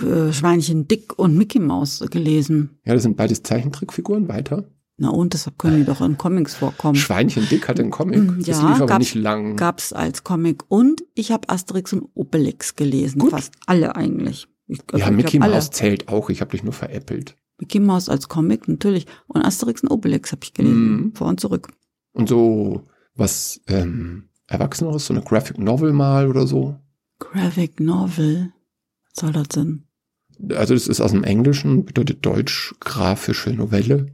äh, 0.00 0.32
Schweinchen 0.32 0.88
Dick 0.88 1.18
und 1.18 1.36
Mickey 1.36 1.60
Maus 1.60 2.04
gelesen. 2.10 2.78
Ja, 2.84 2.94
das 2.94 3.04
sind 3.04 3.16
beides 3.16 3.42
Zeichentrickfiguren 3.42 4.28
weiter. 4.28 4.68
Na 4.96 5.08
und, 5.10 5.32
deshalb 5.34 5.58
können 5.58 5.78
die 5.78 5.84
doch 5.84 6.00
in 6.00 6.16
Comics 6.18 6.54
vorkommen. 6.54 6.94
Schweinchen 6.94 7.48
Dick 7.48 7.66
hat 7.68 7.80
einen 7.80 7.90
Comic. 7.90 8.26
das 8.26 8.36
Hm. 8.36 8.42
Ja, 8.64 8.68
lief 8.68 8.76
aber 8.76 8.86
gab's- 8.86 8.98
nicht 9.00 9.14
lang. 9.16 9.56
Gab's 9.56 9.92
als 9.92 10.22
Comic. 10.22 10.62
Und 10.68 11.02
ich 11.14 11.32
habe 11.32 11.48
Asterix 11.48 11.92
und 11.92 12.08
Obelix 12.14 12.76
gelesen. 12.76 13.18
Gut. 13.18 13.30
Fast 13.30 13.54
alle 13.66 13.96
eigentlich. 13.96 14.46
Ich, 14.68 14.78
also 14.92 14.98
ja, 15.04 15.10
ich 15.10 15.16
Mickey. 15.16 15.38
Mouse 15.40 15.70
zählt 15.70 16.08
auch. 16.08 16.30
Ich 16.30 16.40
habe 16.40 16.52
dich 16.52 16.62
nur 16.62 16.72
veräppelt. 16.72 17.36
Mickey 17.58 17.80
Maus 17.80 18.08
als 18.08 18.28
Comic, 18.28 18.68
natürlich. 18.68 19.06
Und 19.26 19.42
Asterix 19.42 19.82
und 19.82 19.90
Obelix 19.90 20.30
habe 20.32 20.40
ich 20.44 20.54
gelesen. 20.54 20.96
Mhm. 20.96 21.14
Vor 21.14 21.26
und 21.28 21.40
zurück. 21.40 21.68
Und 22.12 22.28
so 22.28 22.86
was 23.16 23.60
ähm, 23.66 24.28
Erwachseneres, 24.46 25.06
so 25.06 25.14
eine 25.14 25.22
Graphic 25.22 25.58
Novel 25.58 25.92
mal 25.92 26.28
oder 26.28 26.46
so. 26.46 26.78
Graphic 27.18 27.80
Novel. 27.80 28.52
Was 29.06 29.20
soll 29.20 29.32
das 29.32 29.48
denn? 29.48 29.84
Also 30.50 30.74
das 30.74 30.88
ist 30.88 31.00
aus 31.00 31.12
dem 31.12 31.24
Englischen, 31.24 31.84
bedeutet 31.84 32.24
Deutsch 32.26 32.74
grafische 32.80 33.50
Novelle. 33.50 34.12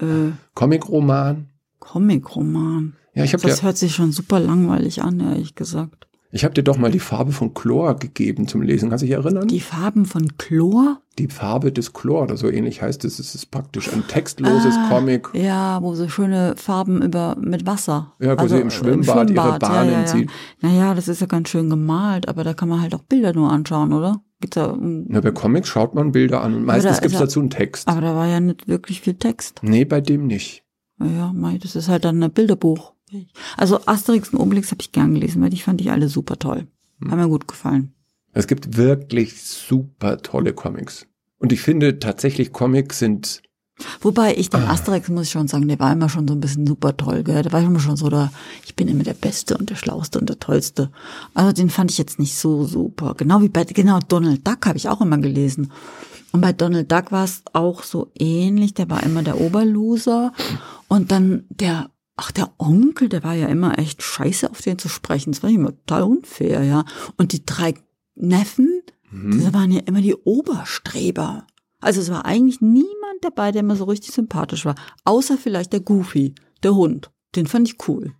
Äh, 0.00 0.30
Comic-Roman. 0.54 1.50
Comic-Roman. 1.80 2.96
Ja, 3.14 3.24
ich 3.24 3.34
habe 3.34 3.42
Das 3.42 3.58
dir, 3.58 3.64
hört 3.64 3.76
sich 3.76 3.94
schon 3.94 4.12
super 4.12 4.40
langweilig 4.40 5.02
an, 5.02 5.20
ehrlich 5.20 5.54
gesagt. 5.54 6.06
Ich 6.32 6.44
hab 6.44 6.54
dir 6.54 6.62
doch 6.62 6.78
mal 6.78 6.90
die 6.90 6.98
Farbe 6.98 7.30
von 7.32 7.52
Chlor 7.54 7.94
gegeben 7.96 8.48
zum 8.48 8.62
Lesen. 8.62 8.88
Kannst 8.88 9.02
du 9.02 9.06
dich 9.06 9.14
erinnern? 9.14 9.46
Die 9.48 9.60
Farben 9.60 10.06
von 10.06 10.36
Chlor? 10.38 10.98
Die 11.18 11.28
Farbe 11.28 11.70
des 11.72 11.92
Chlor 11.92 12.22
oder 12.22 12.36
so 12.38 12.48
ähnlich 12.48 12.80
heißt 12.80 13.04
es. 13.04 13.18
Es 13.18 13.34
ist 13.34 13.50
praktisch 13.50 13.92
ein 13.92 14.04
textloses 14.08 14.74
Ah, 14.76 14.88
Comic. 14.88 15.28
Ja, 15.34 15.82
wo 15.82 15.94
so 15.94 16.08
schöne 16.08 16.54
Farben 16.56 17.02
über 17.02 17.36
mit 17.38 17.66
Wasser. 17.66 18.14
Also, 18.18 18.30
Ja, 18.32 18.40
wo 18.42 18.48
sie 18.48 18.60
im 18.60 18.70
Schwimmbad 18.70 19.30
ihre 19.30 19.58
Bahnen 19.58 19.90
ja, 19.92 20.00
ja, 20.00 20.06
zieht. 20.06 20.30
Ja. 20.62 20.68
Naja, 20.70 20.94
das 20.94 21.08
ist 21.08 21.20
ja 21.20 21.26
ganz 21.26 21.50
schön 21.50 21.68
gemalt, 21.68 22.28
aber 22.28 22.44
da 22.44 22.54
kann 22.54 22.68
man 22.70 22.80
halt 22.80 22.94
auch 22.94 23.02
Bilder 23.02 23.34
nur 23.34 23.52
anschauen, 23.52 23.92
oder? 23.92 24.22
Gibt's 24.40 24.54
da, 24.56 24.74
Na, 24.80 25.20
bei 25.20 25.30
Comics 25.30 25.68
schaut 25.68 25.94
man 25.94 26.12
Bilder 26.12 26.42
an 26.42 26.54
und 26.54 26.64
meistens 26.64 26.96
da 26.96 27.02
gibt's 27.02 27.18
dazu 27.18 27.40
einen 27.40 27.50
Text. 27.50 27.86
aber 27.88 28.00
da 28.00 28.14
war 28.16 28.26
ja 28.26 28.40
nicht 28.40 28.66
wirklich 28.66 29.00
viel 29.02 29.14
Text. 29.14 29.60
Nee, 29.62 29.84
bei 29.84 30.00
dem 30.00 30.26
nicht. 30.26 30.64
Ja, 30.98 31.32
mei, 31.34 31.58
das 31.62 31.76
ist 31.76 31.88
halt 31.88 32.04
dann 32.04 32.22
ein 32.22 32.30
Bilderbuch. 32.32 32.92
Also 33.56 33.80
Asterix 33.86 34.30
und 34.30 34.38
Obelix 34.40 34.70
habe 34.70 34.80
ich 34.82 34.92
gern 34.92 35.14
gelesen, 35.14 35.42
weil 35.42 35.50
die 35.50 35.60
fand 35.60 35.80
ich 35.80 35.90
alle 35.90 36.08
super 36.08 36.38
toll. 36.38 36.66
Hm. 37.00 37.10
Haben 37.10 37.18
mir 37.20 37.28
gut 37.28 37.48
gefallen. 37.48 37.92
Es 38.32 38.46
gibt 38.46 38.76
wirklich 38.76 39.42
super 39.42 40.18
tolle 40.18 40.54
Comics. 40.54 41.06
Und 41.38 41.52
ich 41.52 41.60
finde 41.60 41.98
tatsächlich 41.98 42.52
Comics 42.52 42.98
sind, 42.98 43.42
Wobei 44.00 44.34
ich 44.36 44.52
Ah. 44.52 44.58
den 44.58 44.68
Asterix, 44.68 45.08
muss 45.08 45.26
ich 45.26 45.32
schon 45.32 45.48
sagen, 45.48 45.66
der 45.66 45.78
war 45.78 45.92
immer 45.92 46.08
schon 46.08 46.28
so 46.28 46.34
ein 46.34 46.40
bisschen 46.40 46.66
super 46.66 46.96
toll, 46.96 47.22
gell? 47.24 47.42
Der 47.42 47.52
war 47.52 47.60
immer 47.62 47.80
schon 47.80 47.96
so 47.96 48.08
der, 48.08 48.32
ich 48.64 48.76
bin 48.76 48.86
immer 48.88 49.02
der 49.02 49.14
Beste 49.14 49.56
und 49.56 49.70
der 49.70 49.76
Schlauste 49.76 50.18
und 50.20 50.28
der 50.28 50.38
Tollste. 50.38 50.90
Also 51.34 51.52
den 51.52 51.70
fand 51.70 51.90
ich 51.90 51.98
jetzt 51.98 52.18
nicht 52.18 52.36
so 52.36 52.64
super. 52.64 53.14
Genau 53.16 53.40
wie 53.42 53.48
bei, 53.48 53.64
genau, 53.64 53.98
Donald 54.06 54.46
Duck 54.46 54.66
habe 54.66 54.76
ich 54.78 54.88
auch 54.88 55.00
immer 55.00 55.18
gelesen. 55.18 55.72
Und 56.32 56.40
bei 56.40 56.52
Donald 56.52 56.92
Duck 56.92 57.12
war 57.12 57.24
es 57.24 57.42
auch 57.52 57.82
so 57.82 58.10
ähnlich, 58.18 58.74
der 58.74 58.88
war 58.88 59.02
immer 59.02 59.22
der 59.22 59.40
Oberloser. 59.40 60.32
Und 60.88 61.10
dann 61.10 61.44
der, 61.48 61.90
ach, 62.22 62.30
der 62.30 62.52
Onkel, 62.58 63.08
der 63.08 63.24
war 63.24 63.34
ja 63.34 63.48
immer 63.48 63.78
echt 63.78 64.02
scheiße, 64.02 64.48
auf 64.50 64.60
den 64.62 64.78
zu 64.78 64.88
sprechen. 64.88 65.32
Das 65.32 65.42
war 65.42 65.50
immer 65.50 65.70
total 65.70 66.02
unfair, 66.04 66.62
ja. 66.62 66.84
Und 67.16 67.32
die 67.32 67.44
drei 67.44 67.74
Neffen, 68.14 68.82
hm, 69.10 69.42
das 69.42 69.52
waren 69.52 69.72
ja 69.72 69.80
immer 69.86 70.00
die 70.00 70.14
Oberstreber. 70.14 71.46
Also 71.80 72.00
es 72.00 72.10
war 72.10 72.24
eigentlich 72.24 72.60
niemand 72.60 72.92
dabei, 73.22 73.50
der 73.50 73.62
mir 73.64 73.74
so 73.76 73.84
richtig 73.84 74.12
sympathisch 74.12 74.64
war. 74.64 74.76
Außer 75.04 75.36
vielleicht 75.36 75.72
der 75.72 75.80
Goofy, 75.80 76.34
der 76.62 76.74
Hund. 76.74 77.10
Den 77.34 77.46
fand 77.46 77.68
ich 77.68 77.88
cool. 77.88 78.12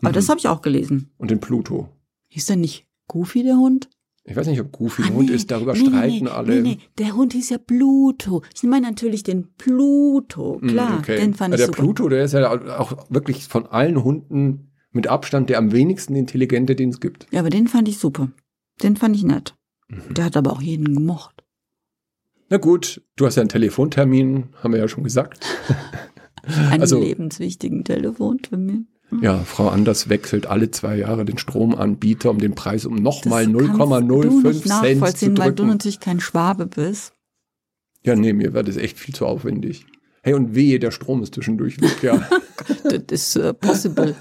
Aber 0.00 0.10
Mhm. 0.10 0.14
das 0.14 0.28
habe 0.28 0.38
ich 0.38 0.46
auch 0.48 0.62
gelesen. 0.62 1.10
und 1.18 1.30
den 1.30 1.40
Pluto. 1.40 1.88
Hieß 2.28 2.46
der 2.46 2.56
nicht 2.56 2.86
Goofy, 3.08 3.42
der 3.42 3.56
Hund? 3.56 3.88
Ich 4.28 4.36
weiß 4.36 4.46
nicht, 4.46 4.60
ob 4.60 4.70
Goofy 4.72 5.02
ein 5.02 5.12
Ah, 5.12 5.14
Hund 5.14 5.30
nee. 5.30 5.34
ist, 5.36 5.50
darüber 5.50 5.72
nee, 5.72 5.78
streiten 5.86 6.24
nee, 6.24 6.30
alle. 6.30 6.60
Nee, 6.62 6.76
nee, 6.76 6.78
der 6.98 7.14
Hund 7.16 7.32
hieß 7.32 7.48
ja 7.50 7.58
Pluto. 7.58 8.42
Ich 8.54 8.62
meine 8.64 8.86
natürlich 8.86 9.22
den 9.22 9.48
Pluto. 9.56 10.58
Hm, 10.60 10.68
Klar, 10.68 10.98
okay. 10.98 11.16
den 11.16 11.34
fand 11.34 11.54
Aber 11.54 11.62
ich 11.62 11.66
der 11.66 11.74
super. 11.74 11.82
Pluto, 11.82 12.08
der 12.08 12.24
ist 12.24 12.32
ja 12.34 12.50
auch 12.78 13.06
wirklich 13.10 13.48
von 13.48 13.66
allen 13.66 14.04
Hunden 14.04 14.70
mit 14.92 15.06
Abstand 15.06 15.48
der 15.50 15.58
am 15.58 15.72
wenigsten 15.72 16.14
intelligente, 16.14 16.76
den 16.76 16.90
es 16.90 17.00
gibt. 17.00 17.26
Ja, 17.30 17.40
aber 17.40 17.50
den 17.50 17.68
fand 17.68 17.88
ich 17.88 17.98
super. 17.98 18.30
Den 18.82 18.96
fand 18.96 19.16
ich 19.16 19.24
nett. 19.24 19.54
Mhm. 19.88 20.14
Der 20.14 20.24
hat 20.26 20.36
aber 20.36 20.52
auch 20.52 20.60
jeden 20.62 20.94
gemocht. 20.94 21.42
Na 22.50 22.56
gut, 22.58 23.02
du 23.16 23.26
hast 23.26 23.36
ja 23.36 23.42
einen 23.42 23.48
Telefontermin, 23.50 24.44
haben 24.62 24.72
wir 24.72 24.80
ja 24.80 24.88
schon 24.88 25.04
gesagt. 25.04 25.44
Einen 26.70 26.80
Also- 26.80 26.98
lebenswichtigen 27.00 27.84
Telefontermin. 27.84 28.88
Ja, 29.22 29.38
Frau 29.38 29.68
Anders 29.68 30.08
wechselt 30.08 30.46
alle 30.46 30.70
zwei 30.70 30.96
Jahre 30.98 31.24
den 31.24 31.38
Stromanbieter, 31.38 32.30
um 32.30 32.38
den 32.38 32.54
Preis 32.54 32.84
um 32.84 32.94
nochmal 32.94 33.46
Das 33.46 33.54
kannst 33.54 33.80
du 33.80 33.84
0,05 33.84 34.22
nicht 34.24 34.42
Cent 34.42 34.62
zu 34.62 34.68
nachvollziehen, 34.68 35.38
weil 35.38 35.50
du 35.50 35.56
drücken. 35.56 35.70
natürlich 35.70 36.00
kein 36.00 36.20
Schwabe 36.20 36.66
bist. 36.66 37.14
Ja, 38.04 38.14
nee, 38.14 38.32
mir 38.32 38.52
wird 38.52 38.68
das 38.68 38.76
echt 38.76 38.98
viel 38.98 39.14
zu 39.14 39.26
aufwendig. 39.26 39.86
Hey, 40.22 40.34
und 40.34 40.54
wehe, 40.54 40.78
der 40.78 40.90
Strom 40.90 41.22
ist 41.22 41.34
zwischendurch 41.34 41.80
weg, 41.80 42.02
ja. 42.02 42.28
Das 42.84 43.02
ist 43.08 43.36
äh, 43.36 43.54
possible. 43.54 44.14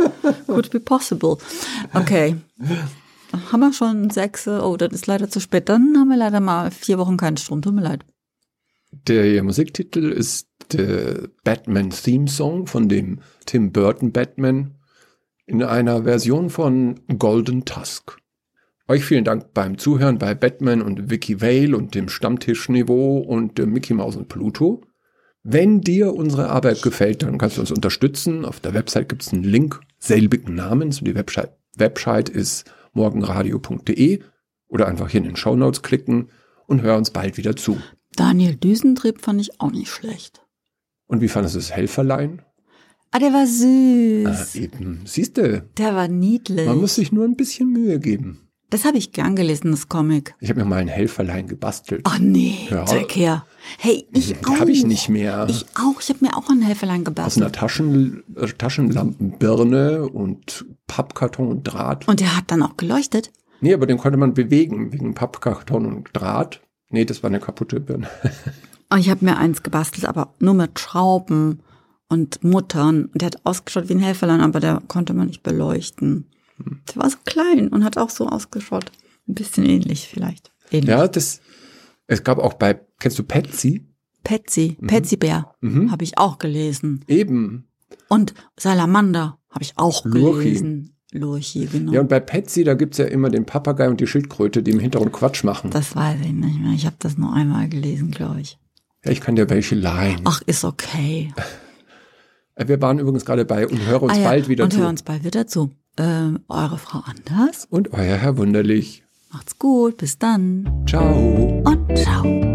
Could 0.45 0.71
be 0.71 0.79
possible. 0.79 1.37
Okay. 1.93 2.37
Haben 3.51 3.59
wir 3.59 3.73
schon 3.73 4.09
sechs? 4.09 4.47
Oh, 4.47 4.77
das 4.77 4.93
ist 4.93 5.07
leider 5.07 5.29
zu 5.29 5.39
spät. 5.39 5.67
Dann 5.69 5.97
haben 5.97 6.07
wir 6.07 6.17
leider 6.17 6.39
mal 6.39 6.71
vier 6.71 6.97
Wochen 6.97 7.17
keinen 7.17 7.37
Strom. 7.37 7.61
Tut 7.61 7.73
mir 7.73 7.81
leid. 7.81 8.05
Der 8.91 9.43
Musiktitel 9.43 10.11
ist 10.11 10.47
der 10.71 11.27
Batman 11.43 11.89
Theme 11.89 12.27
Song 12.27 12.67
von 12.67 12.87
dem 12.87 13.19
Tim 13.45 13.71
Burton 13.71 14.11
Batman 14.11 14.76
in 15.47 15.63
einer 15.63 16.03
Version 16.03 16.49
von 16.49 16.99
Golden 17.17 17.65
Tusk. 17.65 18.17
Euch 18.89 19.03
vielen 19.03 19.23
Dank 19.23 19.53
beim 19.53 19.77
Zuhören 19.77 20.17
bei 20.17 20.35
Batman 20.35 20.81
und 20.81 21.09
Vicky 21.09 21.41
Vale 21.41 21.75
und 21.75 21.95
dem 21.95 22.09
Stammtischniveau 22.09 23.19
und 23.19 23.57
dem 23.57 23.71
Mickey 23.71 23.93
Mouse 23.93 24.17
und 24.17 24.27
Pluto. 24.27 24.83
Wenn 25.43 25.81
dir 25.81 26.13
unsere 26.13 26.49
Arbeit 26.49 26.81
gefällt, 26.81 27.23
dann 27.23 27.37
kannst 27.37 27.55
du 27.55 27.61
uns 27.61 27.71
unterstützen. 27.71 28.43
Auf 28.43 28.59
der 28.59 28.73
Website 28.73 29.07
gibt 29.07 29.23
es 29.23 29.31
einen 29.31 29.43
Link 29.43 29.79
selbigen 29.97 30.53
Namens 30.55 30.99
und 30.99 31.07
die 31.07 31.15
Website, 31.15 31.57
Website 31.77 32.27
ist 32.27 32.69
morgenradio.de 32.93 34.19
oder 34.67 34.87
einfach 34.87 35.09
hier 35.09 35.19
in 35.19 35.27
den 35.27 35.35
Show 35.37 35.55
Notes 35.55 35.81
klicken 35.81 36.29
und 36.65 36.81
hör 36.81 36.97
uns 36.97 37.11
bald 37.11 37.37
wieder 37.37 37.55
zu. 37.55 37.77
Daniel 38.15 38.55
Düsentrieb 38.55 39.21
fand 39.21 39.39
ich 39.39 39.61
auch 39.61 39.71
nicht 39.71 39.89
schlecht. 39.89 40.45
Und 41.05 41.21
wie 41.21 41.29
fandest 41.29 41.55
du 41.55 41.59
das 41.59 41.71
Helferlein? 41.71 42.41
Ah, 43.11 43.19
der 43.19 43.33
war 43.33 43.47
süß. 43.47 44.27
Ah, 44.27 44.57
eben, 44.59 45.01
siehste, 45.05 45.67
Der 45.77 45.95
war 45.95 46.07
niedlich. 46.07 46.65
man 46.65 46.77
muss 46.79 46.95
sich 46.95 47.11
nur 47.11 47.25
ein 47.25 47.35
bisschen 47.35 47.71
Mühe 47.71 47.99
geben. 47.99 48.41
das 48.69 48.83
habe 48.83 48.97
ich 48.97 49.13
gern 49.13 49.35
gelesen, 49.37 49.71
das 49.71 49.87
Comic. 49.87 50.35
Ich 50.41 50.49
habe 50.49 50.59
mir 50.59 50.65
mal 50.65 50.75
ein 50.79 50.89
Helferlein 50.89 51.47
gebastelt. 51.47 52.01
Ach 52.03 52.19
nee, 52.19 52.67
Ja. 52.69 52.85
zeig 52.85 53.15
her. 53.15 53.45
Hey, 53.79 54.05
ich 54.11 54.35
auch. 54.45 54.59
Habe 54.59 54.71
ich 54.71 54.85
nicht 54.85 55.07
mehr. 55.09 55.47
Ich 55.49 55.65
auch. 55.75 56.01
Ich 56.01 56.09
habe 56.09 56.19
mir 56.25 56.35
auch 56.37 56.49
ein 56.49 56.61
Helferlein 56.61 56.99
Aus 57.01 57.05
gebastelt. 57.05 57.43
einer 57.45 57.51
Taschen, 57.53 58.23
äh, 58.35 58.47
Taschenlampenbirne 58.47 60.07
und 60.09 60.65
Pappkarton 60.87 61.47
und 61.47 61.63
Draht. 61.63 62.07
Und 62.07 62.19
der 62.19 62.35
hat 62.35 62.45
dann 62.47 62.61
auch 62.61 62.77
geleuchtet. 62.77 63.31
Nee, 63.61 63.73
aber 63.73 63.87
den 63.87 63.97
konnte 63.97 64.17
man 64.17 64.33
bewegen, 64.33 64.91
wegen 64.93 65.13
Pappkarton 65.15 65.85
und 65.85 66.09
Draht. 66.13 66.61
Nee, 66.89 67.05
das 67.05 67.23
war 67.23 67.29
eine 67.29 67.39
kaputte 67.39 67.79
Birne. 67.79 68.07
Und 68.89 68.99
ich 68.99 69.09
habe 69.09 69.25
mir 69.25 69.37
eins 69.37 69.63
gebastelt, 69.63 70.05
aber 70.05 70.33
nur 70.39 70.53
mit 70.53 70.79
Schrauben 70.79 71.61
und 72.09 72.43
Muttern. 72.43 73.05
Und 73.05 73.21
der 73.21 73.27
hat 73.27 73.45
ausgeschaut 73.45 73.89
wie 73.89 73.93
ein 73.95 73.99
Helferlein, 73.99 74.41
aber 74.41 74.59
der 74.59 74.81
konnte 74.87 75.13
man 75.13 75.27
nicht 75.27 75.43
beleuchten. 75.43 76.25
Der 76.59 77.03
war 77.03 77.09
so 77.09 77.17
klein 77.25 77.67
und 77.69 77.83
hat 77.83 77.97
auch 77.97 78.09
so 78.09 78.27
ausgeschaut. 78.27 78.91
Ein 79.27 79.35
bisschen 79.35 79.65
ähnlich 79.65 80.07
vielleicht. 80.07 80.51
Ähnlich. 80.71 80.89
Ja, 80.89 81.07
das, 81.07 81.41
es 82.07 82.23
gab 82.23 82.39
auch 82.39 82.53
bei, 82.55 82.79
kennst 82.99 83.19
du 83.19 83.23
Patsy? 83.23 83.85
Patsy, 84.23 84.77
Patsy 84.87 85.15
Bär 85.17 85.53
Mhm. 85.61 85.91
habe 85.91 86.03
ich 86.03 86.17
auch 86.17 86.37
gelesen. 86.37 87.03
Eben. 87.07 87.67
Und 88.09 88.33
Salamander 88.57 89.37
habe 89.49 89.63
ich 89.63 89.73
auch 89.77 90.03
Lurchi. 90.05 90.43
gelesen. 90.49 90.93
Lurchi, 91.13 91.65
genau. 91.67 91.93
Ja, 91.93 92.01
und 92.01 92.09
bei 92.09 92.19
Patsy, 92.19 92.65
da 92.65 92.73
gibt's 92.73 92.97
ja 92.97 93.05
immer 93.05 93.29
den 93.29 93.45
Papagei 93.45 93.87
und 93.89 94.01
die 94.01 94.07
Schildkröte, 94.07 94.61
die 94.63 94.71
im 94.71 94.79
Hintergrund 94.79 95.13
Quatsch 95.13 95.43
machen. 95.45 95.71
das 95.71 95.95
weiß 95.95 96.19
ich 96.21 96.33
nicht 96.33 96.59
mehr. 96.59 96.73
Ich 96.73 96.85
habe 96.85 96.97
das 96.99 97.17
nur 97.17 97.31
einmal 97.33 97.69
gelesen, 97.69 98.11
glaube 98.11 98.41
ich. 98.41 98.59
Ja, 99.05 99.11
ich 99.11 99.21
kann 99.21 99.35
dir 99.37 99.49
welche 99.49 99.75
leihen. 99.75 100.19
Ach, 100.25 100.41
ist 100.45 100.65
okay. 100.65 101.33
Äh, 102.57 102.67
Wir 102.67 102.81
waren 102.81 102.99
übrigens 102.99 103.25
gerade 103.25 103.45
bei 103.45 103.67
und 103.67 103.85
hören 103.85 104.03
uns 104.03 104.13
ah, 104.13 104.17
ja. 104.17 104.27
bald 104.27 104.49
wieder 104.49 104.65
und 104.65 104.73
zu. 104.73 104.79
hören 104.79 104.89
uns 104.89 105.03
bald 105.03 105.23
wieder 105.23 105.47
zu. 105.47 105.71
Ähm, 105.97 106.39
eure 106.49 106.77
Frau 106.77 106.99
Anders. 107.05 107.65
Und 107.69 107.93
euer 107.93 108.17
Herr 108.17 108.37
Wunderlich. 108.37 109.03
Macht's 109.31 109.57
gut. 109.57 109.97
Bis 109.97 110.17
dann. 110.17 110.85
Ciao. 110.87 111.61
Und 111.63 111.97
ciao. 111.97 112.46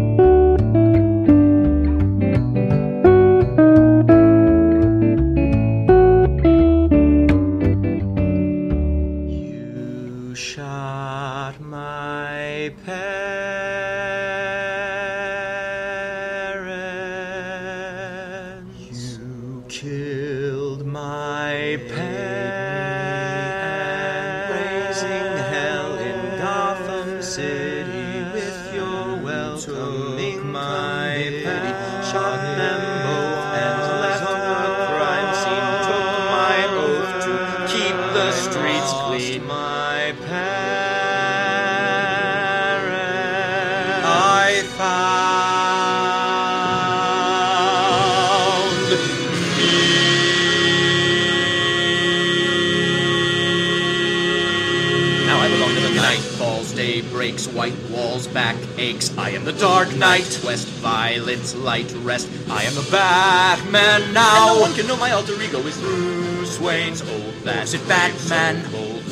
Breaks, 57.23 57.47
white 57.47 57.89
walls, 57.89 58.27
back 58.27 58.57
aches. 58.77 59.17
I 59.17 59.29
am 59.29 59.45
the 59.45 59.53
dark 59.53 59.95
knight. 59.95 60.41
West 60.43 60.67
violence, 60.83 61.55
light 61.55 61.89
rest. 61.99 62.27
I 62.49 62.63
am 62.63 62.75
the 62.75 62.85
Batman 62.91 64.11
now. 64.11 64.49
And 64.49 64.55
no 64.55 64.61
one 64.61 64.73
can 64.73 64.87
know 64.87 64.97
my 64.97 65.11
alter 65.11 65.41
ego 65.41 65.59
is 65.59 65.77
Bruce 65.79 66.59
Wayne's 66.59 67.01
old 67.01 67.33
it 67.47 67.87
Batman. 67.87 68.57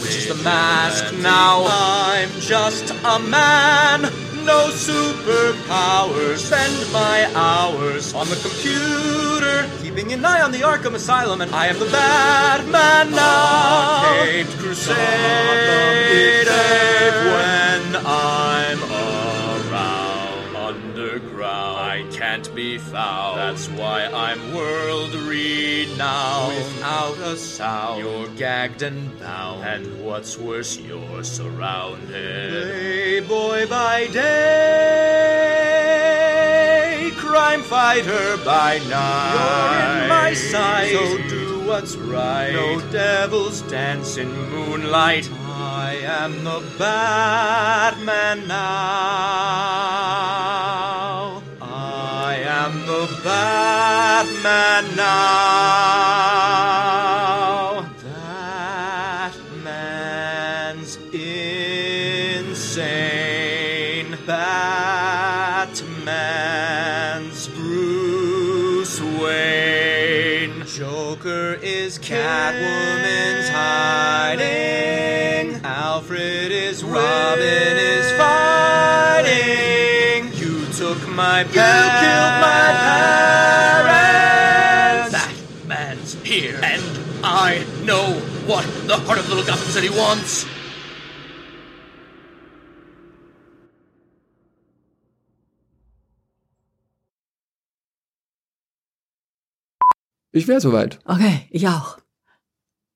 Which 0.02 0.16
is 0.18 0.28
the 0.28 0.44
mask 0.44 1.16
now? 1.20 1.64
I'm 1.70 2.30
just 2.42 2.92
a 2.92 3.18
man. 3.20 4.02
No 4.44 4.68
superpowers. 4.74 6.40
Spend 6.40 6.92
my 6.92 7.32
hours 7.34 8.14
on 8.14 8.28
the 8.28 8.36
computer, 8.36 9.70
keeping 9.82 10.12
an 10.12 10.26
eye 10.26 10.42
on 10.42 10.52
the 10.52 10.60
Arkham 10.60 10.96
Asylum, 10.96 11.40
and 11.40 11.56
I 11.56 11.68
am 11.68 11.80
the 11.80 11.86
Batman 11.86 13.12
now. 13.12 14.20
Arcade 14.20 14.48
Crusader 14.60 16.41
found. 22.90 23.38
That's 23.40 23.68
why 23.70 24.06
I'm 24.06 24.54
world 24.54 25.14
renowned. 25.14 26.56
Without 26.58 27.18
a 27.20 27.38
sound, 27.38 28.00
you're 28.04 28.28
gagged 28.30 28.82
and 28.82 29.20
bound. 29.20 29.64
And 29.64 30.04
what's 30.06 30.38
worse, 30.38 30.78
you're 30.78 31.24
surrounded. 31.24 32.52
Playboy 32.52 33.68
by 33.68 34.08
day, 34.08 34.22
crime 37.18 37.62
fighter 37.62 38.38
by 38.44 38.80
night. 38.90 39.34
You're 39.36 40.04
in 40.04 40.10
my 40.10 40.34
sight, 40.34 40.92
so 40.92 41.18
do 41.30 41.60
what's 41.68 41.96
right. 41.96 42.54
No 42.54 42.80
devils 42.92 43.62
dance 43.64 44.18
in 44.18 44.30
moonlight. 44.50 45.30
I 45.44 45.96
am 46.04 46.44
the 46.44 46.62
Batman 46.78 48.48
now. 48.48 49.91
Batman 53.24 54.96
now. 54.96 56.32
Batman's 59.22 60.98
insane. 61.14 62.72
Batman's 64.26 65.78
Bruce 67.50 69.02
Wayne. 69.02 70.66
Joker 70.66 71.60
is 71.62 72.00
Catwoman's 72.00 73.50
hiding. 73.50 74.52
Alfred 75.64 76.52
is 76.52 76.84
Robin 76.84 77.78
is 77.78 78.12
fighting. 78.14 79.52
You 80.34 80.66
took 80.74 81.08
my 81.10 81.44
parents. 81.44 81.56
You 81.56 81.62
killed 82.02 82.42
my 82.42 82.61
what 88.48 88.66
the 88.88 88.96
heart 88.96 89.20
of 89.20 89.28
Little 89.30 89.44
Gotham 89.44 89.72
City 89.72 89.90
wants. 89.90 90.46
Ich 100.34 100.48
wäre 100.48 100.62
soweit. 100.62 101.00
Okay, 101.06 101.48
ich 101.52 101.68
auch. 101.68 102.00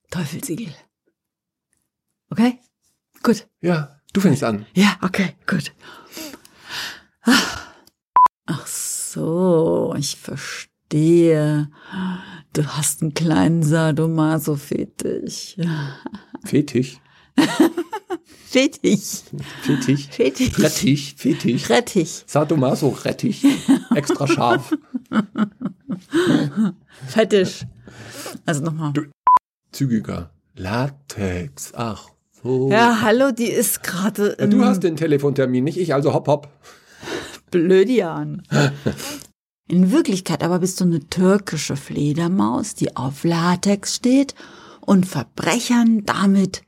Teufelsiegel. 0.10 0.74
Okay? 2.30 2.60
Gut. 3.22 3.48
Ja, 3.60 4.00
du 4.14 4.22
fängst 4.22 4.44
an. 4.44 4.66
Ja, 4.74 4.98
okay, 5.02 5.36
gut. 5.46 5.74
Ach 8.46 8.68
so, 8.68 9.94
ich 9.98 10.16
verstehe. 10.16 10.75
Du 10.90 12.66
hast 12.66 13.02
einen 13.02 13.14
kleinen 13.14 13.64
Sadomaso-Fetisch. 13.64 15.58
Fetisch. 16.46 16.98
Fetisch. 18.46 19.24
Fetisch. 19.64 20.08
Fetisch. 20.10 20.60
Rettich. 20.60 21.16
Fetisch. 21.18 21.70
Rettich. 21.70 22.24
Sadomaso 22.26 22.90
Rettich. 22.90 23.46
Extra 23.94 24.28
scharf. 24.28 24.74
Fetisch. 27.08 27.66
Also 28.46 28.64
nochmal. 28.64 28.94
Zügiger. 29.72 30.30
Latex. 30.56 31.74
Ach 31.76 32.08
so. 32.42 32.72
Ja, 32.72 33.02
hallo, 33.02 33.32
die 33.32 33.50
ist 33.50 33.84
gerade 33.84 34.38
Ja, 34.40 34.48
du 34.48 34.64
hast 34.64 34.84
den 34.84 34.96
Telefontermin, 34.96 35.64
nicht 35.66 35.78
ich, 35.78 35.94
also 35.94 36.14
hopp 36.14 36.28
hopp. 36.28 36.48
Blödian. 37.52 38.44
In 39.68 39.92
Wirklichkeit 39.92 40.44
aber 40.44 40.60
bist 40.60 40.80
du 40.80 40.84
eine 40.84 41.00
türkische 41.10 41.76
Fledermaus, 41.76 42.76
die 42.76 42.96
auf 42.96 43.24
Latex 43.24 43.96
steht 43.96 44.36
und 44.82 45.08
Verbrechern 45.08 46.04
damit 46.06 46.62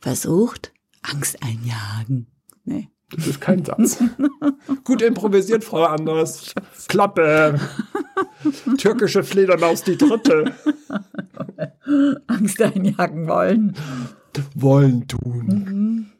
versucht, 0.00 0.72
Angst 1.02 1.42
einjagen. 1.42 2.26
Nee. 2.64 2.88
Das 3.14 3.28
ist 3.28 3.40
kein 3.40 3.64
Satz. 3.64 3.98
Gut 4.84 5.02
improvisiert, 5.02 5.62
Frau 5.62 5.84
Anders. 5.84 6.52
Klappe. 6.88 7.60
Türkische 8.78 9.22
Fledermaus, 9.22 9.84
die 9.84 9.96
dritte. 9.96 10.52
Angst 12.26 12.60
einjagen 12.60 13.28
wollen. 13.28 13.76
Wollen 14.56 15.06
tun. 15.06 16.10